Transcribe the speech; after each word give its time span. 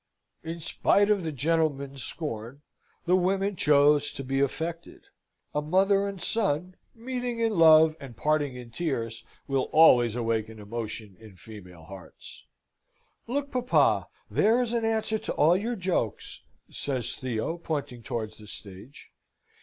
In 0.41 0.59
spite 0.59 1.11
of 1.11 1.21
the 1.21 1.31
gentlemen's 1.31 2.01
scorn, 2.03 2.63
the 3.05 3.15
women 3.15 3.55
chose 3.55 4.11
to 4.13 4.23
be 4.23 4.39
affected. 4.39 5.03
A 5.53 5.61
mother 5.61 6.07
and 6.07 6.19
son, 6.19 6.73
meeting 6.95 7.37
in 7.39 7.51
love 7.53 7.95
and 7.99 8.17
parting 8.17 8.55
in 8.55 8.71
tears, 8.71 9.23
will 9.47 9.69
always 9.71 10.15
awaken 10.15 10.57
emotion 10.57 11.15
in 11.19 11.35
female 11.35 11.83
hearts. 11.83 12.47
"Look, 13.27 13.51
papa! 13.51 14.07
there 14.27 14.59
is 14.63 14.73
an 14.73 14.85
answer 14.85 15.19
to 15.19 15.33
all 15.33 15.55
your 15.55 15.75
jokes!" 15.75 16.41
says 16.67 17.15
Theo, 17.15 17.57
pointing 17.59 18.01
towards 18.01 18.39
the 18.39 18.47
stage. 18.47 19.11